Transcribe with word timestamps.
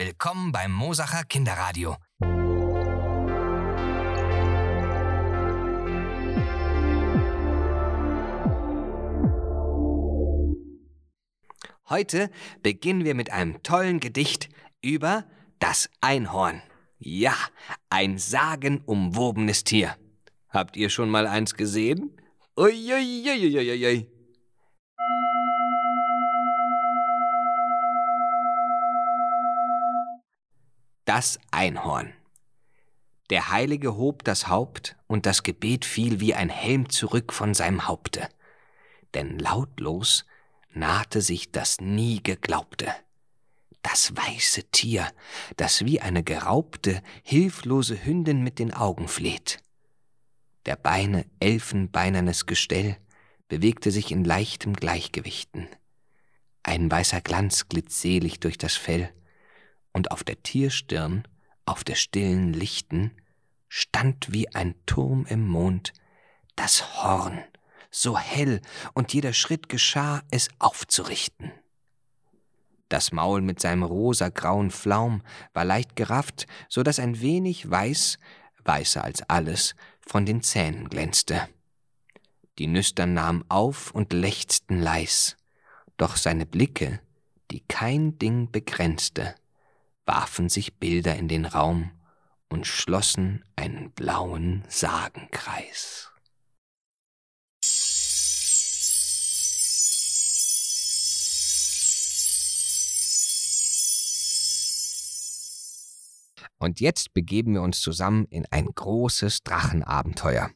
Willkommen 0.00 0.52
beim 0.52 0.70
Mosacher 0.70 1.24
Kinderradio. 1.24 1.96
Heute 11.88 12.30
beginnen 12.62 13.04
wir 13.04 13.16
mit 13.16 13.32
einem 13.32 13.60
tollen 13.64 13.98
Gedicht 13.98 14.50
über 14.82 15.24
das 15.58 15.90
Einhorn. 16.00 16.62
Ja, 17.00 17.34
ein 17.90 18.18
sagenumwobenes 18.18 19.64
Tier. 19.64 19.96
Habt 20.48 20.76
ihr 20.76 20.90
schon 20.90 21.10
mal 21.10 21.26
eins 21.26 21.54
gesehen? 21.54 22.16
Uiuiuiuiui. 22.56 24.17
Das 31.18 31.40
Einhorn. 31.50 32.12
Der 33.30 33.50
Heilige 33.50 33.96
hob 33.96 34.22
das 34.22 34.46
Haupt, 34.46 34.94
und 35.08 35.26
das 35.26 35.42
Gebet 35.42 35.84
fiel 35.84 36.20
wie 36.20 36.32
ein 36.32 36.48
Helm 36.48 36.90
zurück 36.90 37.32
von 37.32 37.54
seinem 37.54 37.88
Haupte. 37.88 38.28
Denn 39.14 39.36
lautlos 39.36 40.26
nahte 40.72 41.20
sich 41.20 41.50
das 41.50 41.80
nie 41.80 42.22
geglaubte. 42.22 42.94
Das 43.82 44.14
weiße 44.14 44.70
Tier, 44.70 45.10
das 45.56 45.84
wie 45.84 46.00
eine 46.00 46.22
geraubte, 46.22 47.02
hilflose 47.24 48.04
Hündin 48.04 48.44
mit 48.44 48.60
den 48.60 48.72
Augen 48.72 49.08
fleht. 49.08 49.58
Der 50.66 50.76
Beine 50.76 51.26
elfenbeinernes 51.40 52.46
Gestell 52.46 52.96
bewegte 53.48 53.90
sich 53.90 54.12
in 54.12 54.22
leichtem 54.22 54.72
Gleichgewichten. 54.74 55.66
Ein 56.62 56.88
weißer 56.88 57.22
Glanz 57.22 57.68
glitt 57.68 57.90
selig 57.90 58.38
durch 58.38 58.56
das 58.56 58.76
Fell, 58.76 59.12
und 59.98 60.12
auf 60.12 60.22
der 60.22 60.40
Tierstirn, 60.44 61.26
auf 61.66 61.82
der 61.82 61.96
stillen 61.96 62.52
Lichten, 62.52 63.10
stand 63.68 64.32
wie 64.32 64.48
ein 64.54 64.76
Turm 64.86 65.26
im 65.28 65.44
Mond 65.44 65.92
das 66.54 67.02
Horn, 67.02 67.42
so 67.90 68.16
hell, 68.16 68.60
und 68.94 69.12
jeder 69.12 69.32
Schritt 69.32 69.68
geschah, 69.68 70.22
es 70.30 70.50
aufzurichten. 70.60 71.50
Das 72.88 73.10
Maul 73.10 73.40
mit 73.40 73.58
seinem 73.58 73.82
rosagrauen 73.82 74.70
Flaum 74.70 75.22
war 75.52 75.64
leicht 75.64 75.96
gerafft, 75.96 76.46
so 76.68 76.84
dass 76.84 77.00
ein 77.00 77.20
wenig 77.20 77.68
weiß, 77.68 78.20
weißer 78.62 79.02
als 79.02 79.28
alles, 79.28 79.74
von 80.00 80.24
den 80.24 80.44
Zähnen 80.44 80.88
glänzte. 80.88 81.48
Die 82.58 82.68
Nüstern 82.68 83.14
nahmen 83.14 83.44
auf 83.48 83.90
und 83.90 84.12
lechzten 84.12 84.80
leis, 84.80 85.36
doch 85.96 86.16
seine 86.16 86.46
Blicke, 86.46 87.00
die 87.50 87.66
kein 87.66 88.16
Ding 88.20 88.52
begrenzte, 88.52 89.34
warfen 90.08 90.48
sich 90.48 90.78
Bilder 90.78 91.16
in 91.16 91.28
den 91.28 91.44
Raum 91.44 91.90
und 92.48 92.66
schlossen 92.66 93.44
einen 93.56 93.92
blauen 93.92 94.64
Sagenkreis. 94.66 96.10
Und 106.56 106.80
jetzt 106.80 107.12
begeben 107.12 107.52
wir 107.52 107.62
uns 107.62 107.80
zusammen 107.80 108.24
in 108.30 108.46
ein 108.50 108.66
großes 108.66 109.42
Drachenabenteuer. 109.42 110.50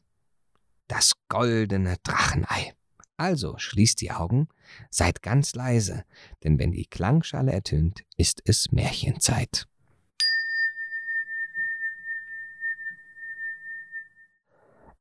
Das 0.87 1.13
goldene 1.29 1.97
Drachenei. 2.03 2.73
Also 3.17 3.57
schließt 3.59 4.01
die 4.01 4.11
Augen, 4.11 4.47
seid 4.89 5.21
ganz 5.21 5.55
leise, 5.55 6.03
denn 6.43 6.59
wenn 6.59 6.71
die 6.71 6.85
Klangschale 6.85 7.51
ertönt, 7.51 8.03
ist 8.17 8.41
es 8.45 8.71
Märchenzeit. 8.71 9.67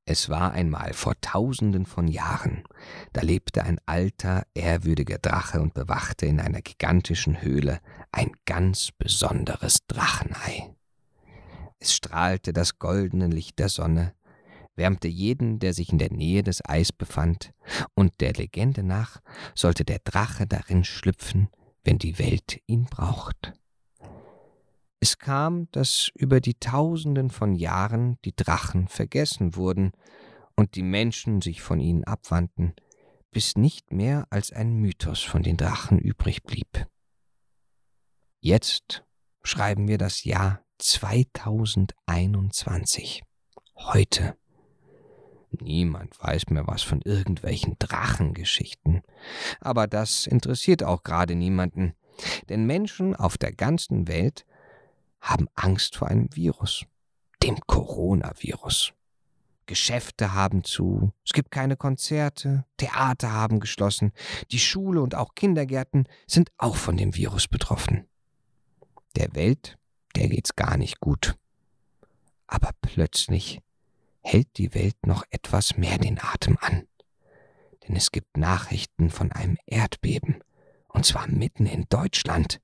Es 0.04 0.28
war 0.28 0.52
einmal 0.52 0.94
vor 0.94 1.18
tausenden 1.20 1.86
von 1.86 2.08
Jahren, 2.08 2.64
da 3.12 3.20
lebte 3.22 3.62
ein 3.62 3.78
alter, 3.86 4.46
ehrwürdiger 4.52 5.18
Drache 5.18 5.60
und 5.60 5.74
bewachte 5.74 6.26
in 6.26 6.40
einer 6.40 6.60
gigantischen 6.60 7.40
Höhle 7.40 7.80
ein 8.10 8.32
ganz 8.44 8.90
besonderes 8.98 9.86
Drachenei. 9.86 10.74
Es 11.78 11.94
strahlte 11.94 12.52
das 12.52 12.78
goldene 12.78 13.28
Licht 13.28 13.58
der 13.58 13.68
Sonne, 13.68 14.14
wärmte 14.74 15.08
jeden, 15.08 15.58
der 15.58 15.74
sich 15.74 15.92
in 15.92 15.98
der 15.98 16.12
Nähe 16.12 16.42
des 16.42 16.64
Eis 16.64 16.92
befand, 16.92 17.52
und 17.94 18.12
der 18.20 18.32
Legende 18.32 18.82
nach 18.82 19.20
sollte 19.54 19.84
der 19.84 20.00
Drache 20.02 20.46
darin 20.46 20.84
schlüpfen, 20.84 21.48
wenn 21.84 21.98
die 21.98 22.18
Welt 22.18 22.60
ihn 22.66 22.84
braucht. 22.84 23.52
Es 25.00 25.18
kam, 25.18 25.68
dass 25.72 26.10
über 26.14 26.40
die 26.40 26.54
Tausenden 26.54 27.28
von 27.30 27.54
Jahren 27.54 28.18
die 28.24 28.36
Drachen 28.36 28.86
vergessen 28.86 29.56
wurden 29.56 29.90
und 30.54 30.76
die 30.76 30.84
Menschen 30.84 31.42
sich 31.42 31.60
von 31.60 31.80
ihnen 31.80 32.04
abwandten, 32.04 32.74
bis 33.32 33.56
nicht 33.56 33.90
mehr 33.90 34.28
als 34.30 34.52
ein 34.52 34.74
Mythos 34.74 35.22
von 35.22 35.42
den 35.42 35.56
Drachen 35.56 35.98
übrig 35.98 36.44
blieb. 36.44 36.86
Jetzt 38.38 39.02
schreiben 39.42 39.88
wir 39.88 39.98
das 39.98 40.22
Jahr 40.22 40.64
2021. 40.78 43.24
Heute. 43.76 44.36
Niemand 45.60 46.20
weiß 46.20 46.48
mehr 46.50 46.66
was 46.66 46.82
von 46.82 47.00
irgendwelchen 47.02 47.76
Drachengeschichten. 47.78 49.02
Aber 49.60 49.86
das 49.86 50.26
interessiert 50.26 50.82
auch 50.82 51.02
gerade 51.02 51.34
niemanden. 51.34 51.94
Denn 52.48 52.66
Menschen 52.66 53.14
auf 53.16 53.38
der 53.38 53.52
ganzen 53.52 54.08
Welt 54.08 54.44
haben 55.20 55.48
Angst 55.54 55.96
vor 55.96 56.08
einem 56.08 56.28
Virus, 56.34 56.84
dem 57.42 57.58
Coronavirus. 57.66 58.92
Geschäfte 59.66 60.34
haben 60.34 60.64
zu, 60.64 61.12
es 61.24 61.32
gibt 61.32 61.50
keine 61.50 61.76
Konzerte, 61.76 62.64
Theater 62.76 63.32
haben 63.32 63.60
geschlossen, 63.60 64.12
die 64.50 64.58
Schule 64.58 65.00
und 65.00 65.14
auch 65.14 65.34
Kindergärten 65.34 66.08
sind 66.26 66.50
auch 66.58 66.76
von 66.76 66.96
dem 66.96 67.14
Virus 67.14 67.46
betroffen. 67.46 68.06
Der 69.16 69.34
Welt 69.34 69.78
der 70.14 70.28
geht's 70.28 70.56
gar 70.56 70.76
nicht 70.76 71.00
gut. 71.00 71.36
Aber 72.46 72.70
plötzlich 72.80 73.60
hält 74.22 74.56
die 74.58 74.74
Welt 74.74 75.06
noch 75.06 75.24
etwas 75.30 75.76
mehr 75.76 75.98
den 75.98 76.18
Atem 76.20 76.58
an. 76.60 76.86
Denn 77.86 77.96
es 77.96 78.12
gibt 78.12 78.36
Nachrichten 78.36 79.10
von 79.10 79.32
einem 79.32 79.56
Erdbeben, 79.66 80.42
und 80.88 81.04
zwar 81.04 81.26
mitten 81.26 81.66
in 81.66 81.86
Deutschland. 81.88 82.60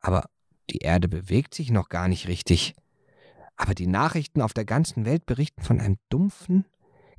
Aber 0.00 0.28
die 0.70 0.78
Erde 0.78 1.08
bewegt 1.08 1.54
sich 1.54 1.70
noch 1.70 1.88
gar 1.88 2.08
nicht 2.08 2.28
richtig. 2.28 2.74
Aber 3.56 3.74
die 3.74 3.86
Nachrichten 3.86 4.42
auf 4.42 4.52
der 4.52 4.64
ganzen 4.64 5.04
Welt 5.04 5.26
berichten 5.26 5.62
von 5.62 5.80
einem 5.80 5.98
dumpfen, 6.08 6.64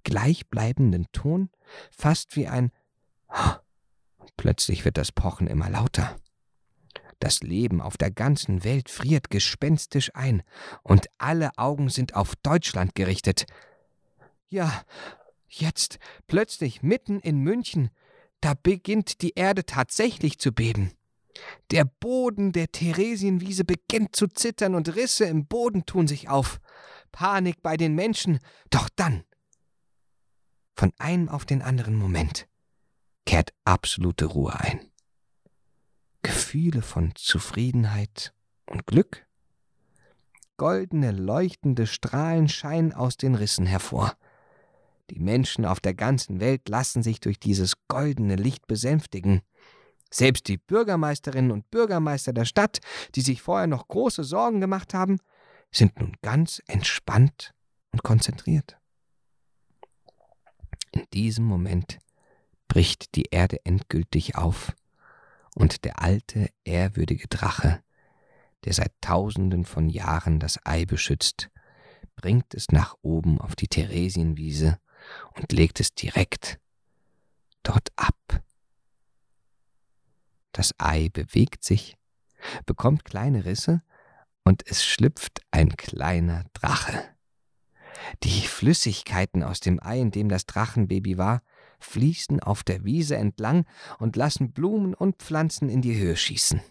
gleichbleibenden 0.03 1.07
Ton, 1.11 1.49
fast 1.91 2.35
wie 2.35 2.47
ein 2.47 2.71
und 4.17 4.35
plötzlich 4.37 4.85
wird 4.85 4.97
das 4.97 5.11
Pochen 5.11 5.47
immer 5.47 5.69
lauter. 5.69 6.15
Das 7.19 7.41
Leben 7.41 7.81
auf 7.81 7.97
der 7.97 8.11
ganzen 8.11 8.63
Welt 8.63 8.89
friert 8.89 9.29
gespenstisch 9.29 10.11
ein, 10.15 10.41
und 10.83 11.07
alle 11.17 11.51
Augen 11.57 11.89
sind 11.89 12.15
auf 12.15 12.35
Deutschland 12.37 12.95
gerichtet. 12.95 13.45
Ja, 14.47 14.83
jetzt, 15.47 15.99
plötzlich 16.27 16.81
mitten 16.81 17.19
in 17.19 17.39
München, 17.39 17.89
da 18.41 18.53
beginnt 18.53 19.21
die 19.21 19.33
Erde 19.35 19.65
tatsächlich 19.65 20.39
zu 20.39 20.53
beben. 20.53 20.93
Der 21.71 21.85
Boden 21.85 22.51
der 22.51 22.71
Theresienwiese 22.71 23.63
beginnt 23.63 24.15
zu 24.15 24.27
zittern 24.27 24.75
und 24.75 24.95
Risse 24.95 25.25
im 25.25 25.45
Boden 25.45 25.85
tun 25.85 26.07
sich 26.07 26.29
auf. 26.29 26.59
Panik 27.11 27.61
bei 27.61 27.77
den 27.77 27.95
Menschen, 27.95 28.39
doch 28.69 28.89
dann, 28.95 29.23
von 30.75 30.93
einem 30.97 31.27
auf 31.27 31.45
den 31.45 31.61
anderen 31.61 31.95
Moment, 31.95 32.47
kehrt 33.25 33.53
absolute 33.65 34.25
Ruhe 34.25 34.57
ein. 34.57 34.88
Gefühle 36.21 36.81
von 36.81 37.13
Zufriedenheit 37.15 38.33
und 38.65 38.85
Glück. 38.85 39.25
Goldene, 40.57 41.11
leuchtende 41.11 41.87
Strahlen 41.87 42.49
scheinen 42.49 42.93
aus 42.93 43.17
den 43.17 43.35
Rissen 43.35 43.65
hervor. 43.65 44.17
Die 45.09 45.19
Menschen 45.19 45.65
auf 45.65 45.79
der 45.79 45.93
ganzen 45.93 46.39
Welt 46.39 46.67
lassen 46.69 47.01
sich 47.01 47.19
durch 47.19 47.39
dieses 47.39 47.73
goldene 47.87 48.35
Licht 48.35 48.67
besänftigen. 48.67 49.41
Selbst 50.11 50.47
die 50.47 50.57
Bürgermeisterinnen 50.57 51.51
und 51.51 51.69
Bürgermeister 51.71 52.33
der 52.33 52.45
Stadt, 52.45 52.79
die 53.15 53.21
sich 53.21 53.41
vorher 53.41 53.67
noch 53.67 53.87
große 53.87 54.23
Sorgen 54.23 54.59
gemacht 54.59 54.93
haben, 54.93 55.19
sind 55.71 55.99
nun 55.99 56.17
ganz 56.21 56.61
entspannt 56.67 57.53
und 57.91 58.03
konzentriert. 58.03 58.77
In 60.91 61.05
diesem 61.13 61.45
Moment 61.45 61.99
bricht 62.67 63.15
die 63.15 63.25
Erde 63.31 63.63
endgültig 63.65 64.35
auf 64.35 64.73
und 65.59 65.83
der 65.83 66.01
alte, 66.01 66.49
ehrwürdige 66.63 67.27
Drache, 67.27 67.83
der 68.63 68.73
seit 68.73 68.93
tausenden 69.01 69.65
von 69.65 69.89
Jahren 69.89 70.39
das 70.39 70.65
Ei 70.65 70.85
beschützt, 70.85 71.49
bringt 72.15 72.53
es 72.53 72.69
nach 72.69 72.95
oben 73.01 73.39
auf 73.39 73.55
die 73.55 73.67
Theresienwiese 73.67 74.79
und 75.35 75.51
legt 75.51 75.79
es 75.79 75.93
direkt 75.93 76.59
dort 77.63 77.89
ab. 77.97 78.41
Das 80.53 80.73
Ei 80.79 81.09
bewegt 81.11 81.63
sich 81.63 81.97
bekommt 82.65 83.03
kleine 83.03 83.43
Risse 83.43 83.81
und 84.45 84.65
es 84.65 84.85
schlüpft 84.85 85.41
ein 85.51 85.75
kleiner 85.75 86.45
Drache. 86.53 87.03
Die 88.23 88.41
Flüssigkeiten 88.47 89.43
aus 89.43 89.59
dem 89.59 89.83
Ei, 89.83 89.99
in 89.99 90.11
dem 90.11 90.29
das 90.29 90.45
Drachenbaby 90.45 91.17
war, 91.17 91.41
fließen 91.79 92.39
auf 92.39 92.63
der 92.63 92.83
Wiese 92.83 93.17
entlang 93.17 93.65
und 93.99 94.15
lassen 94.15 94.51
Blumen 94.51 94.93
und 94.93 95.17
Pflanzen 95.17 95.69
in 95.69 95.81
die 95.81 95.97
Höhe 95.97 96.15
schießen. 96.15 96.61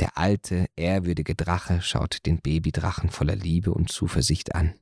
Der 0.00 0.18
alte, 0.18 0.66
ehrwürdige 0.76 1.34
Drache 1.34 1.80
schaut 1.80 2.26
den 2.26 2.38
Babydrachen 2.38 3.10
voller 3.10 3.36
Liebe 3.36 3.72
und 3.72 3.90
Zuversicht 3.90 4.54
an. 4.54 4.74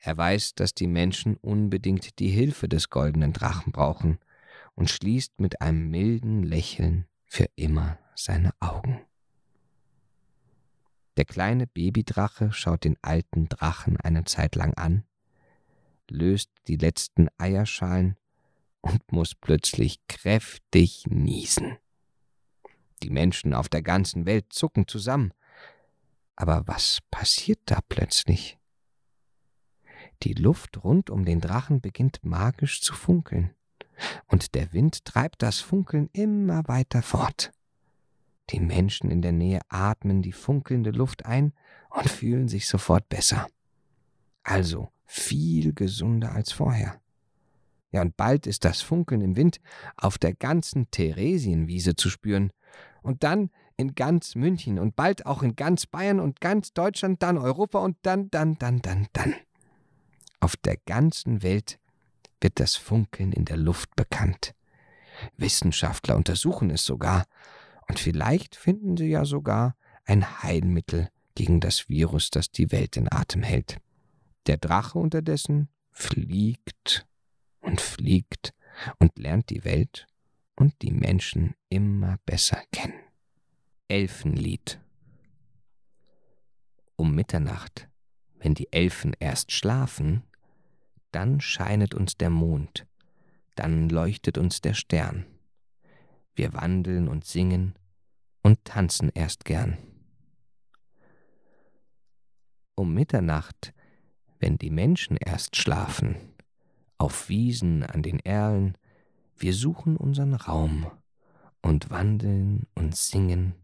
Er 0.00 0.16
weiß, 0.16 0.54
dass 0.54 0.74
die 0.74 0.86
Menschen 0.86 1.36
unbedingt 1.36 2.18
die 2.18 2.30
Hilfe 2.30 2.68
des 2.68 2.90
goldenen 2.90 3.32
Drachen 3.32 3.72
brauchen 3.72 4.18
und 4.74 4.90
schließt 4.90 5.40
mit 5.40 5.60
einem 5.60 5.90
milden 5.90 6.42
Lächeln 6.42 7.06
für 7.24 7.48
immer 7.56 7.98
seine 8.14 8.52
Augen. 8.60 9.00
Der 11.16 11.24
kleine 11.24 11.66
Babydrache 11.66 12.52
schaut 12.52 12.84
den 12.84 12.96
alten 13.02 13.48
Drachen 13.48 13.96
eine 13.96 14.24
Zeit 14.24 14.54
lang 14.54 14.74
an, 14.74 15.04
löst 16.10 16.50
die 16.66 16.76
letzten 16.76 17.28
Eierschalen 17.38 18.16
und 18.80 19.12
muss 19.12 19.34
plötzlich 19.34 20.00
kräftig 20.08 21.04
niesen. 21.08 21.78
Die 23.02 23.10
Menschen 23.10 23.54
auf 23.54 23.68
der 23.68 23.82
ganzen 23.82 24.26
Welt 24.26 24.46
zucken 24.52 24.88
zusammen. 24.88 25.32
Aber 26.36 26.66
was 26.66 26.98
passiert 27.10 27.60
da 27.66 27.80
plötzlich? 27.88 28.58
Die 30.22 30.34
Luft 30.34 30.82
rund 30.84 31.10
um 31.10 31.24
den 31.24 31.40
Drachen 31.40 31.80
beginnt 31.80 32.24
magisch 32.24 32.80
zu 32.80 32.94
funkeln, 32.94 33.54
und 34.26 34.54
der 34.54 34.72
Wind 34.72 35.04
treibt 35.04 35.42
das 35.42 35.60
Funkeln 35.60 36.08
immer 36.12 36.66
weiter 36.66 37.02
fort. 37.02 37.52
Die 38.50 38.60
Menschen 38.60 39.10
in 39.10 39.22
der 39.22 39.32
Nähe 39.32 39.60
atmen 39.68 40.22
die 40.22 40.32
funkelnde 40.32 40.90
Luft 40.90 41.26
ein 41.26 41.52
und 41.90 42.08
fühlen 42.08 42.48
sich 42.48 42.66
sofort 42.66 43.08
besser. 43.08 43.46
Also 44.42 44.90
viel 45.08 45.72
gesunder 45.72 46.32
als 46.32 46.52
vorher. 46.52 47.00
Ja, 47.90 48.02
und 48.02 48.16
bald 48.16 48.46
ist 48.46 48.64
das 48.64 48.82
Funkeln 48.82 49.22
im 49.22 49.36
Wind 49.36 49.60
auf 49.96 50.18
der 50.18 50.34
ganzen 50.34 50.90
Theresienwiese 50.90 51.96
zu 51.96 52.10
spüren. 52.10 52.52
Und 53.02 53.24
dann 53.24 53.50
in 53.78 53.94
ganz 53.94 54.34
München 54.34 54.78
und 54.78 54.94
bald 54.94 55.24
auch 55.24 55.42
in 55.42 55.56
ganz 55.56 55.86
Bayern 55.86 56.20
und 56.20 56.40
ganz 56.40 56.74
Deutschland, 56.74 57.22
dann 57.22 57.38
Europa 57.38 57.78
und 57.78 57.96
dann, 58.02 58.30
dann, 58.30 58.58
dann, 58.58 58.80
dann, 58.82 59.08
dann. 59.14 59.34
Auf 60.40 60.56
der 60.56 60.76
ganzen 60.76 61.42
Welt 61.42 61.78
wird 62.40 62.60
das 62.60 62.76
Funkeln 62.76 63.32
in 63.32 63.46
der 63.46 63.56
Luft 63.56 63.96
bekannt. 63.96 64.54
Wissenschaftler 65.36 66.16
untersuchen 66.16 66.70
es 66.70 66.84
sogar, 66.84 67.24
und 67.88 67.98
vielleicht 67.98 68.54
finden 68.54 68.98
sie 68.98 69.08
ja 69.08 69.24
sogar 69.24 69.74
ein 70.04 70.42
Heilmittel 70.42 71.08
gegen 71.34 71.60
das 71.60 71.88
Virus, 71.88 72.30
das 72.30 72.50
die 72.50 72.70
Welt 72.70 72.98
in 72.98 73.10
Atem 73.10 73.42
hält. 73.42 73.78
Der 74.48 74.56
Drache 74.56 74.98
unterdessen 74.98 75.68
fliegt 75.90 77.06
und 77.60 77.82
fliegt 77.82 78.54
und 78.98 79.18
lernt 79.18 79.50
die 79.50 79.62
Welt 79.64 80.06
und 80.56 80.80
die 80.80 80.90
Menschen 80.90 81.54
immer 81.68 82.18
besser 82.24 82.62
kennen. 82.72 82.98
Elfenlied 83.88 84.80
Um 86.96 87.14
Mitternacht, 87.14 87.90
wenn 88.38 88.54
die 88.54 88.72
Elfen 88.72 89.14
erst 89.20 89.52
schlafen, 89.52 90.24
dann 91.12 91.42
scheinet 91.42 91.94
uns 91.94 92.16
der 92.16 92.30
Mond, 92.30 92.86
dann 93.54 93.90
leuchtet 93.90 94.38
uns 94.38 94.62
der 94.62 94.72
Stern. 94.72 95.26
Wir 96.34 96.54
wandeln 96.54 97.08
und 97.08 97.26
singen 97.26 97.74
und 98.42 98.64
tanzen 98.64 99.10
erst 99.14 99.44
gern. 99.44 99.76
Um 102.74 102.94
Mitternacht, 102.94 103.74
wenn 104.40 104.58
die 104.58 104.70
Menschen 104.70 105.16
erst 105.16 105.56
schlafen, 105.56 106.16
auf 106.98 107.28
Wiesen 107.28 107.84
an 107.84 108.02
den 108.02 108.18
Erlen, 108.20 108.76
wir 109.36 109.54
suchen 109.54 109.96
unseren 109.96 110.34
Raum 110.34 110.90
und 111.62 111.90
wandeln 111.90 112.66
und 112.74 112.96
singen 112.96 113.54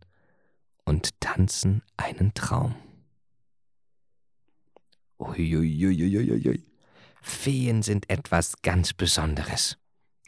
und 0.84 1.20
tanzen 1.20 1.82
einen 1.96 2.34
Traum. 2.34 2.74
Uiuiuiuiui. 5.18 6.64
Feen 7.22 7.82
sind 7.82 8.10
etwas 8.10 8.60
ganz 8.62 8.92
Besonderes. 8.92 9.78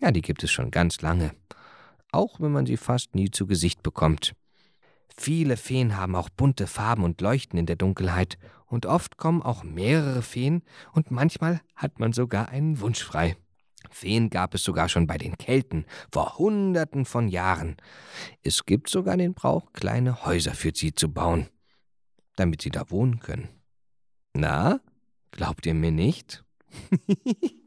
Ja, 0.01 0.11
die 0.11 0.23
gibt 0.23 0.43
es 0.43 0.51
schon 0.51 0.71
ganz 0.71 1.03
lange, 1.03 1.35
auch 2.11 2.41
wenn 2.41 2.53
man 2.53 2.67
sie 2.67 2.77
fast 2.77 3.15
nie 3.15 3.31
zu 3.31 3.47
Gesicht 3.47 3.83
bekommt. 3.83 4.35
Viele 5.19 5.57
Feen 5.57 5.97
haben 5.97 6.15
auch 6.15 6.29
bunte 6.29 6.67
Farben 6.67 7.05
und 7.05 7.21
leuchten 7.21 7.59
in 7.59 7.67
der 7.67 7.77
Dunkelheit, 7.77 8.39
und 8.67 8.85
oft 8.85 9.17
kommen 9.17 9.43
auch 9.43 9.63
mehrere 9.63 10.23
Feen, 10.23 10.63
und 10.93 11.11
manchmal 11.11 11.61
hat 11.75 11.99
man 11.99 12.13
sogar 12.13 12.49
einen 12.49 12.81
Wunsch 12.81 13.03
frei. 13.03 13.37
Feen 13.91 14.31
gab 14.31 14.55
es 14.55 14.65
sogar 14.65 14.89
schon 14.89 15.07
bei 15.07 15.17
den 15.17 15.39
Kelten, 15.39 15.87
vor 16.13 16.39
Hunderten 16.39 17.05
von 17.05 17.29
Jahren. 17.29 17.77
Es 18.43 18.67
gibt 18.67 18.91
sogar 18.91 19.17
den 19.17 19.35
Brauch, 19.35 19.73
kleine 19.73 20.25
Häuser 20.25 20.55
für 20.55 20.73
sie 20.75 20.95
zu 20.95 21.13
bauen, 21.13 21.49
damit 22.35 22.63
sie 22.63 22.71
da 22.71 22.91
wohnen 22.91 23.21
können. 23.21 23.49
Na, 24.35 24.81
glaubt 25.31 25.65
ihr 25.67 25.75
mir 25.75 25.93
nicht? 25.93 26.45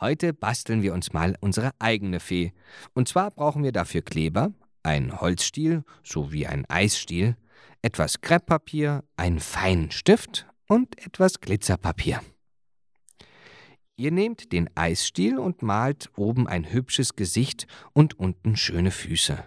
Heute 0.00 0.32
basteln 0.32 0.80
wir 0.80 0.94
uns 0.94 1.12
mal 1.12 1.36
unsere 1.40 1.72
eigene 1.78 2.20
Fee. 2.20 2.54
Und 2.94 3.06
zwar 3.06 3.30
brauchen 3.30 3.62
wir 3.62 3.72
dafür 3.72 4.00
Kleber, 4.00 4.50
einen 4.82 5.20
Holzstiel 5.20 5.84
sowie 6.02 6.46
einen 6.46 6.64
Eisstiel, 6.70 7.36
etwas 7.82 8.22
Krepppapier, 8.22 9.04
einen 9.18 9.40
feinen 9.40 9.90
Stift 9.90 10.46
und 10.66 10.98
etwas 11.04 11.42
Glitzerpapier. 11.42 12.22
Ihr 13.96 14.10
nehmt 14.10 14.52
den 14.52 14.74
Eisstiel 14.74 15.38
und 15.38 15.60
malt 15.60 16.08
oben 16.16 16.48
ein 16.48 16.72
hübsches 16.72 17.14
Gesicht 17.14 17.66
und 17.92 18.18
unten 18.18 18.56
schöne 18.56 18.92
Füße. 18.92 19.44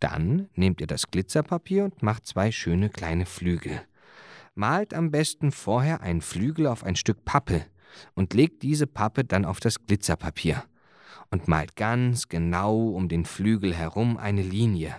Dann 0.00 0.48
nehmt 0.54 0.80
ihr 0.80 0.86
das 0.86 1.10
Glitzerpapier 1.10 1.84
und 1.84 2.02
macht 2.02 2.26
zwei 2.26 2.50
schöne 2.50 2.88
kleine 2.88 3.26
Flügel. 3.26 3.82
Malt 4.54 4.94
am 4.94 5.10
besten 5.10 5.52
vorher 5.52 6.00
einen 6.00 6.22
Flügel 6.22 6.66
auf 6.66 6.82
ein 6.82 6.96
Stück 6.96 7.26
Pappe 7.26 7.66
und 8.14 8.34
legt 8.34 8.62
diese 8.62 8.86
Pappe 8.86 9.24
dann 9.24 9.44
auf 9.44 9.60
das 9.60 9.86
Glitzerpapier 9.86 10.64
und 11.30 11.48
malt 11.48 11.76
ganz 11.76 12.28
genau 12.28 12.88
um 12.88 13.08
den 13.08 13.24
Flügel 13.24 13.74
herum 13.74 14.16
eine 14.16 14.42
Linie. 14.42 14.94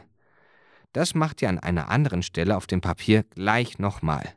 Das 0.93 1.13
macht 1.13 1.41
ihr 1.41 1.49
an 1.49 1.59
einer 1.59 1.89
anderen 1.89 2.23
Stelle 2.23 2.57
auf 2.57 2.67
dem 2.67 2.81
Papier 2.81 3.23
gleich 3.23 3.79
nochmal. 3.79 4.35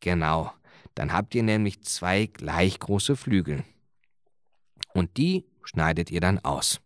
Genau, 0.00 0.52
dann 0.94 1.12
habt 1.12 1.34
ihr 1.34 1.42
nämlich 1.42 1.82
zwei 1.82 2.26
gleich 2.26 2.78
große 2.78 3.16
Flügel. 3.16 3.64
Und 4.92 5.16
die 5.16 5.44
schneidet 5.64 6.10
ihr 6.10 6.20
dann 6.20 6.38
aus. 6.38 6.80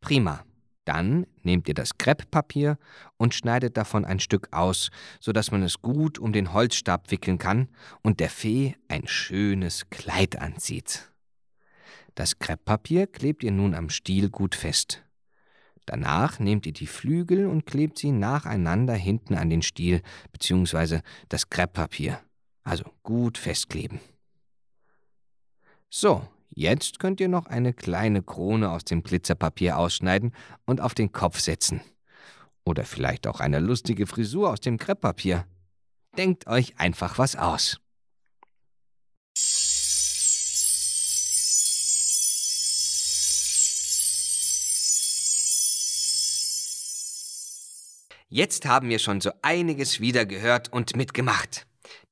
Prima. 0.00 0.44
Dann 0.90 1.24
nehmt 1.44 1.68
ihr 1.68 1.74
das 1.74 1.98
Krepppapier 1.98 2.76
und 3.16 3.32
schneidet 3.32 3.76
davon 3.76 4.04
ein 4.04 4.18
Stück 4.18 4.48
aus, 4.50 4.90
so 5.20 5.30
dass 5.30 5.52
man 5.52 5.62
es 5.62 5.82
gut 5.82 6.18
um 6.18 6.32
den 6.32 6.52
Holzstab 6.52 7.12
wickeln 7.12 7.38
kann 7.38 7.68
und 8.02 8.18
der 8.18 8.28
Fee 8.28 8.74
ein 8.88 9.06
schönes 9.06 9.88
Kleid 9.90 10.40
anzieht. 10.40 11.12
Das 12.16 12.40
Krepppapier 12.40 13.06
klebt 13.06 13.44
ihr 13.44 13.52
nun 13.52 13.76
am 13.76 13.88
Stiel 13.88 14.30
gut 14.30 14.56
fest. 14.56 15.04
Danach 15.86 16.40
nehmt 16.40 16.66
ihr 16.66 16.72
die 16.72 16.88
Flügel 16.88 17.46
und 17.46 17.66
klebt 17.66 17.96
sie 17.96 18.10
nacheinander 18.10 18.94
hinten 18.94 19.34
an 19.34 19.48
den 19.48 19.62
Stiel 19.62 20.02
bzw. 20.32 21.02
das 21.28 21.50
Krepppapier, 21.50 22.20
also 22.64 22.82
gut 23.04 23.38
festkleben. 23.38 24.00
So, 25.88 26.26
Jetzt 26.50 26.98
könnt 26.98 27.20
ihr 27.20 27.28
noch 27.28 27.46
eine 27.46 27.72
kleine 27.72 28.22
Krone 28.22 28.70
aus 28.70 28.84
dem 28.84 29.02
Glitzerpapier 29.02 29.78
ausschneiden 29.78 30.34
und 30.66 30.80
auf 30.80 30.94
den 30.94 31.12
Kopf 31.12 31.38
setzen. 31.38 31.80
Oder 32.64 32.84
vielleicht 32.84 33.26
auch 33.26 33.40
eine 33.40 33.60
lustige 33.60 34.06
Frisur 34.06 34.50
aus 34.50 34.60
dem 34.60 34.76
Krepppapier. 34.76 35.46
Denkt 36.18 36.48
euch 36.48 36.78
einfach 36.78 37.18
was 37.18 37.36
aus. 37.36 37.80
Jetzt 48.32 48.64
haben 48.66 48.88
wir 48.88 49.00
schon 49.00 49.20
so 49.20 49.32
einiges 49.42 50.00
wieder 50.00 50.24
gehört 50.24 50.72
und 50.72 50.94
mitgemacht. 50.94 51.66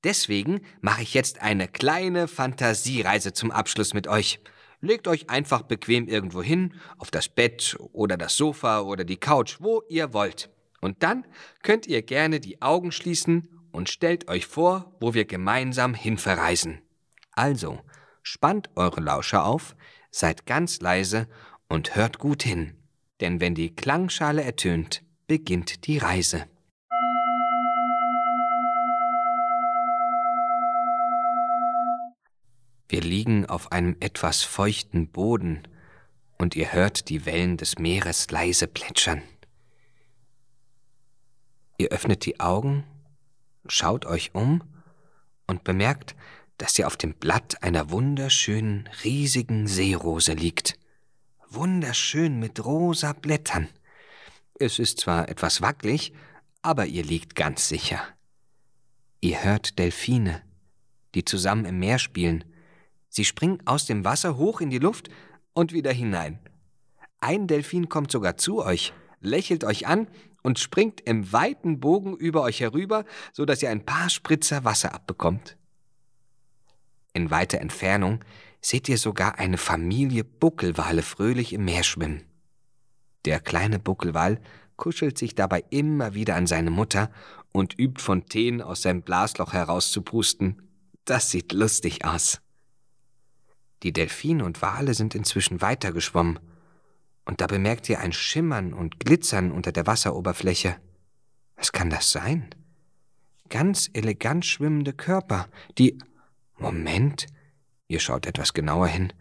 Deswegen 0.04 0.60
mache 0.80 1.02
ich 1.02 1.14
jetzt 1.14 1.42
eine 1.42 1.66
kleine 1.66 2.28
Fantasiereise 2.28 3.32
zum 3.32 3.50
Abschluss 3.50 3.94
mit 3.94 4.06
euch. 4.06 4.40
Legt 4.80 5.08
euch 5.08 5.28
einfach 5.28 5.62
bequem 5.62 6.06
irgendwo 6.06 6.42
hin, 6.42 6.74
auf 6.98 7.10
das 7.10 7.28
Bett 7.28 7.76
oder 7.92 8.16
das 8.16 8.36
Sofa 8.36 8.80
oder 8.80 9.04
die 9.04 9.16
Couch, 9.16 9.56
wo 9.58 9.82
ihr 9.88 10.12
wollt. 10.12 10.50
Und 10.80 11.02
dann 11.02 11.26
könnt 11.62 11.88
ihr 11.88 12.02
gerne 12.02 12.38
die 12.38 12.62
Augen 12.62 12.92
schließen 12.92 13.48
und 13.72 13.88
stellt 13.88 14.28
euch 14.28 14.46
vor, 14.46 14.96
wo 15.00 15.14
wir 15.14 15.24
gemeinsam 15.24 15.94
hin 15.94 16.16
verreisen. 16.16 16.80
Also, 17.32 17.80
spannt 18.22 18.70
eure 18.76 19.00
Lauscher 19.00 19.44
auf, 19.44 19.74
seid 20.10 20.46
ganz 20.46 20.80
leise 20.80 21.28
und 21.68 21.96
hört 21.96 22.18
gut 22.18 22.42
hin, 22.44 22.76
denn 23.20 23.40
wenn 23.40 23.54
die 23.54 23.74
Klangschale 23.74 24.42
ertönt, 24.42 25.02
beginnt 25.26 25.86
die 25.86 25.98
Reise. 25.98 26.46
Wir 32.88 33.02
liegen 33.02 33.46
auf 33.46 33.72
einem 33.72 33.96
etwas 34.00 34.42
feuchten 34.42 35.08
Boden, 35.08 35.62
und 36.38 36.54
ihr 36.54 36.72
hört 36.72 37.08
die 37.08 37.26
Wellen 37.26 37.56
des 37.56 37.78
Meeres 37.78 38.30
leise 38.30 38.68
plätschern. 38.68 39.22
Ihr 41.78 41.88
öffnet 41.88 42.24
die 42.24 42.40
Augen, 42.40 42.84
schaut 43.66 44.06
euch 44.06 44.34
um 44.34 44.62
und 45.46 45.64
bemerkt, 45.64 46.14
dass 46.56 46.78
ihr 46.78 46.86
auf 46.86 46.96
dem 46.96 47.14
Blatt 47.14 47.62
einer 47.62 47.90
wunderschönen, 47.90 48.88
riesigen 49.04 49.66
Seerose 49.66 50.32
liegt. 50.32 50.78
Wunderschön 51.48 52.38
mit 52.38 52.64
rosa 52.64 53.12
Blättern. 53.12 53.68
Es 54.58 54.78
ist 54.78 55.00
zwar 55.00 55.28
etwas 55.28 55.60
wackelig, 55.60 56.12
aber 56.62 56.86
ihr 56.86 57.04
liegt 57.04 57.36
ganz 57.36 57.68
sicher. 57.68 58.02
Ihr 59.20 59.42
hört 59.44 59.78
Delfine, 59.78 60.42
die 61.14 61.24
zusammen 61.24 61.64
im 61.64 61.78
Meer 61.78 61.98
spielen. 61.98 62.44
Sie 63.08 63.24
springen 63.24 63.62
aus 63.64 63.86
dem 63.86 64.04
Wasser 64.04 64.36
hoch 64.36 64.60
in 64.60 64.70
die 64.70 64.78
Luft 64.78 65.08
und 65.54 65.72
wieder 65.72 65.92
hinein. 65.92 66.38
Ein 67.20 67.46
Delfin 67.46 67.88
kommt 67.88 68.12
sogar 68.12 68.36
zu 68.36 68.64
euch, 68.64 68.92
lächelt 69.20 69.64
euch 69.64 69.86
an 69.86 70.06
und 70.42 70.58
springt 70.58 71.00
im 71.00 71.32
weiten 71.32 71.80
Bogen 71.80 72.16
über 72.16 72.42
euch 72.42 72.60
herüber, 72.60 73.04
so 73.32 73.44
dass 73.44 73.62
ihr 73.62 73.70
ein 73.70 73.84
paar 73.84 74.08
Spritzer 74.08 74.64
Wasser 74.64 74.94
abbekommt. 74.94 75.56
In 77.12 77.30
weiter 77.30 77.60
Entfernung 77.60 78.24
seht 78.60 78.88
ihr 78.88 78.98
sogar 78.98 79.38
eine 79.38 79.58
Familie 79.58 80.24
Buckelwale 80.24 81.02
fröhlich 81.02 81.52
im 81.52 81.64
Meer 81.64 81.82
schwimmen. 81.82 82.24
Der 83.24 83.40
kleine 83.40 83.78
Buckelwal 83.78 84.40
kuschelt 84.76 85.18
sich 85.18 85.34
dabei 85.34 85.64
immer 85.70 86.14
wieder 86.14 86.36
an 86.36 86.46
seine 86.46 86.70
Mutter 86.70 87.10
und 87.52 87.78
übt 87.78 88.00
Fontänen 88.00 88.62
aus 88.62 88.82
seinem 88.82 89.02
Blasloch 89.02 89.52
herauszupusten. 89.52 90.62
Das 91.04 91.30
sieht 91.30 91.52
lustig 91.52 92.04
aus. 92.04 92.40
Die 93.82 93.92
Delfine 93.92 94.44
und 94.44 94.60
Wale 94.62 94.94
sind 94.94 95.14
inzwischen 95.14 95.60
weitergeschwommen, 95.60 96.38
und 97.24 97.42
da 97.42 97.46
bemerkt 97.46 97.88
ihr 97.90 98.00
ein 98.00 98.12
Schimmern 98.12 98.72
und 98.72 99.00
Glitzern 99.00 99.52
unter 99.52 99.70
der 99.70 99.86
Wasseroberfläche. 99.86 100.76
Was 101.56 101.72
kann 101.72 101.90
das 101.90 102.10
sein? 102.10 102.48
Ganz 103.50 103.90
elegant 103.92 104.46
schwimmende 104.46 104.92
Körper, 104.94 105.48
die. 105.76 105.98
Moment, 106.56 107.26
ihr 107.86 108.00
schaut 108.00 108.26
etwas 108.26 108.52
genauer 108.52 108.88
hin 108.88 109.12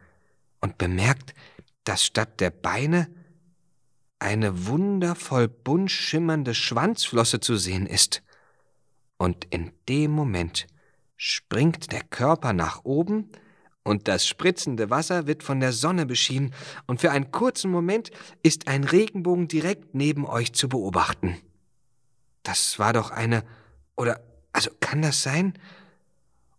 und 0.59 0.77
bemerkt, 0.77 1.35
dass 1.83 2.03
statt 2.03 2.39
der 2.39 2.49
Beine 2.49 3.09
eine 4.19 4.67
wundervoll 4.67 5.47
bunt 5.47 5.91
schimmernde 5.91 6.55
Schwanzflosse 6.55 7.39
zu 7.39 7.57
sehen 7.57 7.85
ist. 7.85 8.23
Und 9.17 9.45
in 9.45 9.71
dem 9.87 10.11
Moment 10.11 10.67
springt 11.15 11.91
der 11.91 12.03
Körper 12.03 12.53
nach 12.53 12.83
oben, 12.83 13.29
und 13.87 14.09
das 14.09 14.27
spritzende 14.27 14.89
Wasser 14.89 15.27
wird 15.27 15.43
von 15.43 15.61
der 15.61 15.71
Sonne 15.71 16.05
beschienen, 16.05 16.53
und 16.87 16.99
für 16.99 17.11
einen 17.11 17.31
kurzen 17.31 17.71
Moment 17.71 18.11
ist 18.43 18.67
ein 18.67 18.83
Regenbogen 18.83 19.47
direkt 19.47 19.95
neben 19.95 20.25
euch 20.25 20.51
zu 20.51 20.67
beobachten. 20.67 21.37
Das 22.43 22.79
war 22.79 22.93
doch 22.93 23.11
eine. 23.11 23.43
Oder. 23.95 24.21
Also 24.51 24.71
kann 24.79 25.01
das 25.01 25.23
sein? 25.23 25.53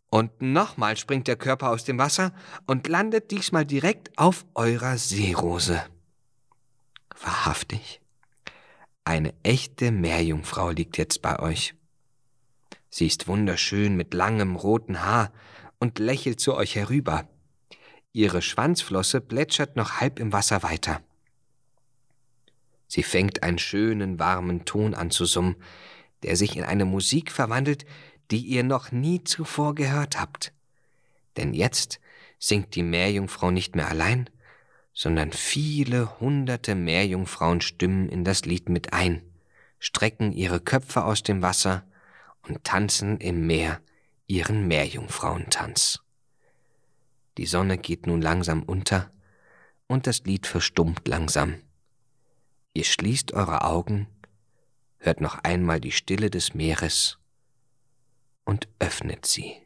Und 0.09 0.41
nochmal 0.41 0.97
springt 0.97 1.27
der 1.27 1.37
Körper 1.37 1.71
aus 1.71 1.85
dem 1.85 1.99
Wasser 1.99 2.33
und 2.67 2.89
landet 2.89 3.31
diesmal 3.31 3.67
direkt 3.67 4.17
auf 4.17 4.47
eurer 4.55 4.97
Seerose. 4.97 5.83
Wahrhaftig. 7.21 8.01
Eine 9.05 9.35
echte 9.43 9.91
Meerjungfrau 9.91 10.71
liegt 10.71 10.97
jetzt 10.97 11.21
bei 11.21 11.39
euch. 11.41 11.75
Sie 12.89 13.07
ist 13.07 13.29
wunderschön 13.29 13.97
mit 13.97 14.15
langem 14.15 14.57
roten 14.57 15.05
Haar 15.05 15.33
und 15.79 15.99
lächelt 15.99 16.41
zu 16.41 16.55
euch 16.55 16.75
herüber. 16.75 17.29
Ihre 18.13 18.43
Schwanzflosse 18.43 19.21
plätschert 19.21 19.77
noch 19.77 20.01
halb 20.01 20.19
im 20.19 20.33
Wasser 20.33 20.63
weiter. 20.63 21.03
Sie 22.87 23.03
fängt 23.03 23.43
einen 23.43 23.59
schönen, 23.59 24.19
warmen 24.19 24.65
Ton 24.65 24.95
an 24.95 25.11
zu 25.11 25.27
summen, 25.27 25.57
der 26.23 26.37
sich 26.37 26.57
in 26.57 26.65
eine 26.65 26.85
Musik 26.85 27.31
verwandelt, 27.31 27.85
die 28.31 28.41
ihr 28.41 28.65
noch 28.65 28.93
nie 28.93 29.23
zuvor 29.25 29.75
gehört 29.75 30.19
habt. 30.19 30.53
Denn 31.37 31.55
jetzt 31.55 32.01
singt 32.39 32.75
die 32.75 32.83
Meerjungfrau 32.83 33.51
nicht 33.51 33.77
mehr 33.77 33.89
allein, 33.89 34.29
sondern 34.93 35.33
viele 35.33 36.19
hunderte 36.19 36.75
Meerjungfrauen 36.75 37.61
stimmen 37.61 38.09
in 38.09 38.25
das 38.25 38.45
Lied 38.45 38.69
mit 38.69 38.93
ein, 38.93 39.23
strecken 39.79 40.33
ihre 40.33 40.61
Köpfe 40.61 41.05
aus 41.05 41.23
dem 41.23 41.43
Wasser 41.43 41.87
und 42.43 42.65
tanzen 42.65 43.19
im 43.19 43.47
Meer 43.47 43.81
ihren 44.29 44.69
Meerjungfrauentanz. 44.69 46.01
Die 47.39 47.47
Sonne 47.47 47.79
geht 47.79 48.07
nun 48.07 48.21
langsam 48.21 48.63
unter 48.63 49.11
und 49.87 50.07
das 50.07 50.25
Lied 50.25 50.47
verstummt 50.47 51.09
langsam. 51.09 51.63
Ihr 52.75 52.85
schließt 52.85 53.33
eure 53.33 53.65
Augen, 53.65 54.07
hört 54.99 55.23
noch 55.23 55.39
einmal 55.45 55.81
die 55.81 55.93
Stille 55.93 56.29
des 56.29 56.53
Meeres 56.53 57.19
und 58.45 58.69
öffnet 58.79 59.25
sie. 59.25 59.57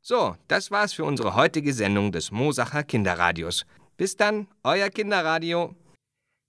So, 0.00 0.36
das 0.48 0.70
war's 0.70 0.92
für 0.92 1.04
unsere 1.04 1.34
heutige 1.34 1.74
Sendung 1.74 2.12
des 2.12 2.30
Mosacher 2.30 2.84
Kinderradios. 2.84 3.66
Bis 3.96 4.14
dann, 4.14 4.48
euer 4.62 4.90
Kinderradio. 4.90 5.74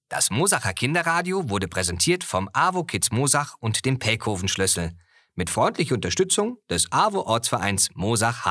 Das 0.09 0.29
Mosacher 0.29 0.73
Kinderradio 0.73 1.49
wurde 1.49 1.69
präsentiert 1.69 2.25
vom 2.25 2.49
AWO 2.51 2.83
Kids 2.83 3.11
Mosach 3.11 3.55
und 3.59 3.85
dem 3.85 3.99
Pelkoven 3.99 4.49
Schlüssel 4.49 4.91
mit 5.33 5.49
freundlicher 5.49 5.95
Unterstützung 5.95 6.57
des 6.69 6.91
AWO 6.91 7.21
Ortsvereins 7.21 7.89
Mosach 7.93 8.43